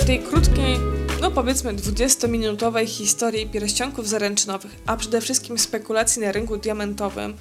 W 0.00 0.04
tej 0.06 0.22
krótkiej 0.22 1.03
no 1.24 1.30
powiedzmy 1.30 1.74
20-minutowej 1.74 2.86
historii 2.86 3.46
pierścionków 3.46 4.08
zaręczynowych, 4.08 4.76
a 4.86 4.96
przede 4.96 5.20
wszystkim 5.20 5.58
spekulacji 5.58 6.22
na 6.22 6.32
rynku 6.32 6.56
diamentowym, 6.56 7.36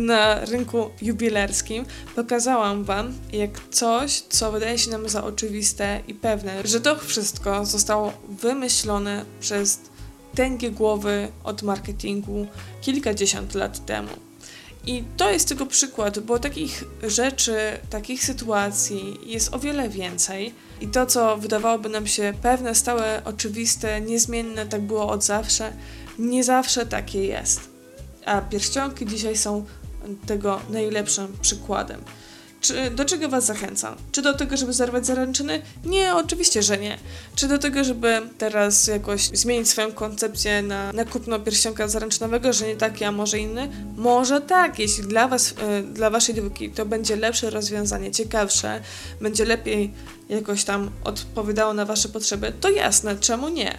na 0.00 0.44
rynku 0.44 0.90
jubilerskim, 1.02 1.84
pokazałam 2.16 2.84
Wam, 2.84 3.12
jak 3.32 3.50
coś, 3.70 4.20
co 4.20 4.52
wydaje 4.52 4.78
się 4.78 4.90
nam 4.90 5.08
za 5.08 5.24
oczywiste 5.24 6.00
i 6.08 6.14
pewne, 6.14 6.62
że 6.64 6.80
to 6.80 6.96
wszystko 6.96 7.66
zostało 7.66 8.12
wymyślone 8.28 9.24
przez 9.40 9.80
tęgie 10.34 10.70
głowy 10.70 11.28
od 11.44 11.62
marketingu 11.62 12.46
kilkadziesiąt 12.80 13.54
lat 13.54 13.86
temu. 13.86 14.10
I 14.86 15.04
to 15.16 15.30
jest 15.30 15.48
tylko 15.48 15.66
przykład, 15.66 16.18
bo 16.18 16.38
takich 16.38 16.84
rzeczy, 17.02 17.56
takich 17.90 18.24
sytuacji 18.24 19.18
jest 19.26 19.54
o 19.54 19.58
wiele 19.58 19.88
więcej. 19.88 20.54
I 20.82 20.88
to, 20.88 21.06
co 21.06 21.36
wydawałoby 21.36 21.88
nam 21.88 22.06
się 22.06 22.32
pewne, 22.42 22.74
stałe, 22.74 23.22
oczywiste, 23.24 24.00
niezmienne, 24.00 24.66
tak 24.66 24.80
było 24.82 25.08
od 25.08 25.24
zawsze, 25.24 25.72
nie 26.18 26.44
zawsze 26.44 26.86
takie 26.86 27.26
jest. 27.26 27.60
A 28.24 28.40
pierścionki 28.40 29.06
dzisiaj 29.06 29.36
są 29.36 29.64
tego 30.26 30.60
najlepszym 30.70 31.36
przykładem. 31.40 32.00
Czy, 32.62 32.90
do 32.90 33.04
czego 33.04 33.28
Was 33.28 33.46
zachęcam? 33.46 33.94
Czy 34.12 34.22
do 34.22 34.34
tego, 34.34 34.56
żeby 34.56 34.72
zerwać 34.72 35.06
zaręczyny? 35.06 35.62
Nie, 35.84 36.14
oczywiście, 36.14 36.62
że 36.62 36.78
nie. 36.78 36.98
Czy 37.36 37.48
do 37.48 37.58
tego, 37.58 37.84
żeby 37.84 38.20
teraz 38.38 38.86
jakoś 38.86 39.22
zmienić 39.22 39.68
swoją 39.68 39.92
koncepcję 39.92 40.62
na, 40.62 40.92
na 40.92 41.04
kupno 41.04 41.40
pierścionka 41.40 41.88
zaręczynowego, 41.88 42.52
że 42.52 42.66
nie 42.66 42.76
taki, 42.76 43.04
a 43.04 43.12
może 43.12 43.38
inny? 43.38 43.68
Może 43.96 44.40
tak, 44.40 44.78
jeśli 44.78 45.04
dla 45.04 45.28
Was, 45.28 45.50
y, 45.50 45.82
dla 45.82 46.10
Waszej 46.10 46.34
dwójki 46.34 46.70
to 46.70 46.86
będzie 46.86 47.16
lepsze 47.16 47.50
rozwiązanie, 47.50 48.10
ciekawsze, 48.10 48.80
będzie 49.20 49.44
lepiej 49.44 49.92
jakoś 50.28 50.64
tam 50.64 50.90
odpowiadało 51.04 51.74
na 51.74 51.84
Wasze 51.84 52.08
potrzeby, 52.08 52.52
to 52.60 52.70
jasne, 52.70 53.16
czemu 53.16 53.48
nie? 53.48 53.78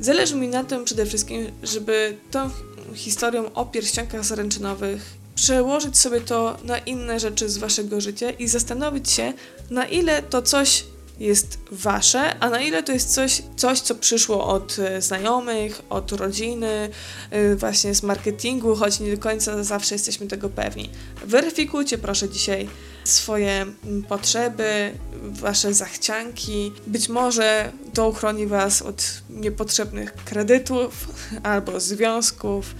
Zależy 0.00 0.36
mi 0.36 0.48
na 0.48 0.64
tym 0.64 0.84
przede 0.84 1.06
wszystkim, 1.06 1.46
żeby 1.62 2.16
tą 2.30 2.50
historią 2.94 3.52
o 3.54 3.66
pierścionkach 3.66 4.24
zaręczynowych 4.24 5.21
przełożyć 5.34 5.98
sobie 5.98 6.20
to 6.20 6.56
na 6.64 6.78
inne 6.78 7.20
rzeczy 7.20 7.48
z 7.48 7.58
waszego 7.58 8.00
życia 8.00 8.30
i 8.30 8.48
zastanowić 8.48 9.10
się, 9.10 9.32
na 9.70 9.86
ile 9.86 10.22
to 10.22 10.42
coś 10.42 10.84
jest 11.22 11.58
wasze, 11.70 12.38
a 12.38 12.50
na 12.50 12.60
ile 12.60 12.82
to 12.82 12.92
jest 12.92 13.14
coś, 13.14 13.42
coś 13.56 13.80
co 13.80 13.94
przyszło 13.94 14.46
od 14.46 14.78
e, 14.78 15.02
znajomych, 15.02 15.82
od 15.90 16.12
rodziny, 16.12 16.90
e, 17.30 17.56
właśnie 17.56 17.94
z 17.94 18.02
marketingu, 18.02 18.76
choć 18.76 19.00
nie 19.00 19.16
do 19.16 19.22
końca 19.22 19.64
zawsze 19.64 19.94
jesteśmy 19.94 20.26
tego 20.26 20.48
pewni. 20.48 20.90
Weryfikujcie 21.26 21.98
proszę 21.98 22.28
dzisiaj 22.28 22.68
swoje 23.04 23.66
potrzeby, 24.08 24.92
wasze 25.22 25.74
zachcianki. 25.74 26.72
Być 26.86 27.08
może 27.08 27.72
to 27.94 28.08
uchroni 28.08 28.46
was 28.46 28.82
od 28.82 29.04
niepotrzebnych 29.30 30.12
kredytów 30.12 31.08
albo 31.42 31.80
związków, 31.80 32.74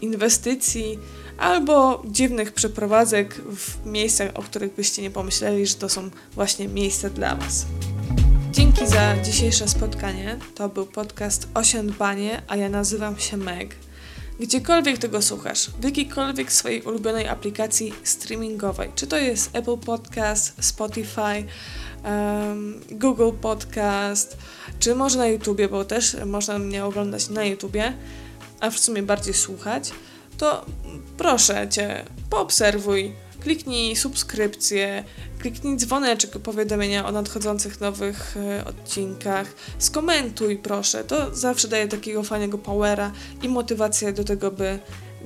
inwestycji 0.00 0.98
albo 1.38 2.02
dziwnych 2.04 2.52
przeprowadzek 2.52 3.34
w 3.34 3.86
miejscach, 3.86 4.30
o 4.34 4.42
których 4.42 4.74
byście 4.74 5.02
nie 5.02 5.10
pomyśleli, 5.10 5.66
że 5.66 5.74
to 5.74 5.88
są 5.88 6.10
właśnie 6.32 6.68
miejsca 6.68 7.10
dla 7.10 7.36
Was. 7.36 7.66
Dzięki 8.52 8.86
za 8.86 9.16
dzisiejsze 9.22 9.68
spotkanie. 9.68 10.38
To 10.54 10.68
był 10.68 10.86
podcast 10.86 11.48
Osiądbanie, 11.54 12.42
a 12.48 12.56
ja 12.56 12.68
nazywam 12.68 13.18
się 13.18 13.36
Meg. 13.36 13.74
Gdziekolwiek 14.40 14.98
tego 14.98 15.22
słuchasz, 15.22 15.70
w 15.70 15.84
jakiejkolwiek 15.84 16.52
swojej 16.52 16.82
ulubionej 16.82 17.28
aplikacji 17.28 17.92
streamingowej, 18.04 18.90
czy 18.94 19.06
to 19.06 19.16
jest 19.16 19.56
Apple 19.56 19.76
Podcast, 19.76 20.64
Spotify, 20.64 21.44
um, 22.04 22.80
Google 22.90 23.30
Podcast, 23.40 24.36
czy 24.78 24.94
może 24.94 25.18
na 25.18 25.26
YouTubie, 25.26 25.68
bo 25.68 25.84
też 25.84 26.16
można 26.26 26.58
mnie 26.58 26.84
oglądać 26.84 27.28
na 27.28 27.44
YouTubie, 27.44 27.92
a 28.60 28.70
w 28.70 28.78
sumie 28.78 29.02
bardziej 29.02 29.34
słuchać, 29.34 29.92
to 30.38 30.64
proszę 31.16 31.68
Cię, 31.68 32.04
poobserwuj, 32.30 33.12
kliknij 33.40 33.96
subskrypcję, 33.96 35.04
kliknij 35.38 35.76
dzwoneczek 35.76 36.30
powiadomienia 36.30 37.06
o 37.06 37.12
nadchodzących 37.12 37.80
nowych 37.80 38.36
e, 38.36 38.64
odcinkach, 38.64 39.54
skomentuj 39.78 40.56
proszę, 40.56 41.04
to 41.04 41.34
zawsze 41.34 41.68
daje 41.68 41.88
takiego 41.88 42.22
fajnego 42.22 42.58
powera 42.58 43.12
i 43.42 43.48
motywację 43.48 44.12
do 44.12 44.24
tego, 44.24 44.50
by 44.50 44.78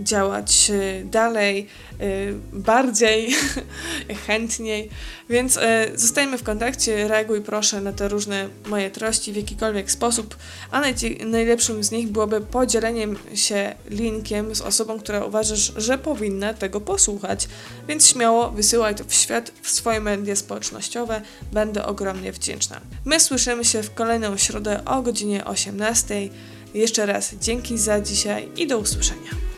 działać 0.02 0.70
e, 0.70 1.04
dalej, 1.04 1.66
e, 2.00 2.06
bardziej, 2.52 3.34
chętniej. 4.26 4.90
Więc 5.30 5.56
e, 5.56 5.90
zostajmy 5.94 6.38
w 6.38 6.42
kontakcie, 6.42 7.08
reaguj 7.08 7.40
proszę 7.40 7.80
na 7.80 7.92
te 7.92 8.08
różne 8.08 8.48
moje 8.66 8.90
treści 8.90 9.32
w 9.32 9.36
jakikolwiek 9.36 9.90
sposób, 9.90 10.36
a 10.70 10.82
najlepszym 11.26 11.84
z 11.84 11.90
nich 11.90 12.08
byłoby 12.08 12.40
podzieleniem 12.40 13.16
się 13.34 13.74
linkiem 13.90 14.54
z 14.54 14.60
osobą, 14.60 14.98
która 14.98 15.24
uważasz, 15.24 15.72
że 15.76 15.98
powinna 15.98 16.54
tego 16.54 16.80
posłuchać. 16.80 17.48
Więc 17.88 18.06
śmiało 18.06 18.50
wysyłaj 18.50 18.94
to 18.94 19.04
w 19.04 19.14
świat, 19.14 19.52
w 19.62 19.70
swoje 19.70 20.00
media 20.00 20.36
społecznościowe, 20.36 21.22
będę 21.52 21.86
ogromnie 21.86 22.32
wdzięczna. 22.32 22.80
My 23.04 23.20
słyszymy 23.20 23.64
się 23.64 23.82
w 23.82 23.94
kolejną 23.94 24.36
środę 24.36 24.84
o 24.84 25.02
godzinie 25.02 25.44
18. 25.44 26.28
Jeszcze 26.74 27.06
raz 27.06 27.34
dzięki 27.34 27.78
za 27.78 28.00
dzisiaj 28.00 28.48
i 28.56 28.66
do 28.66 28.78
usłyszenia. 28.78 29.49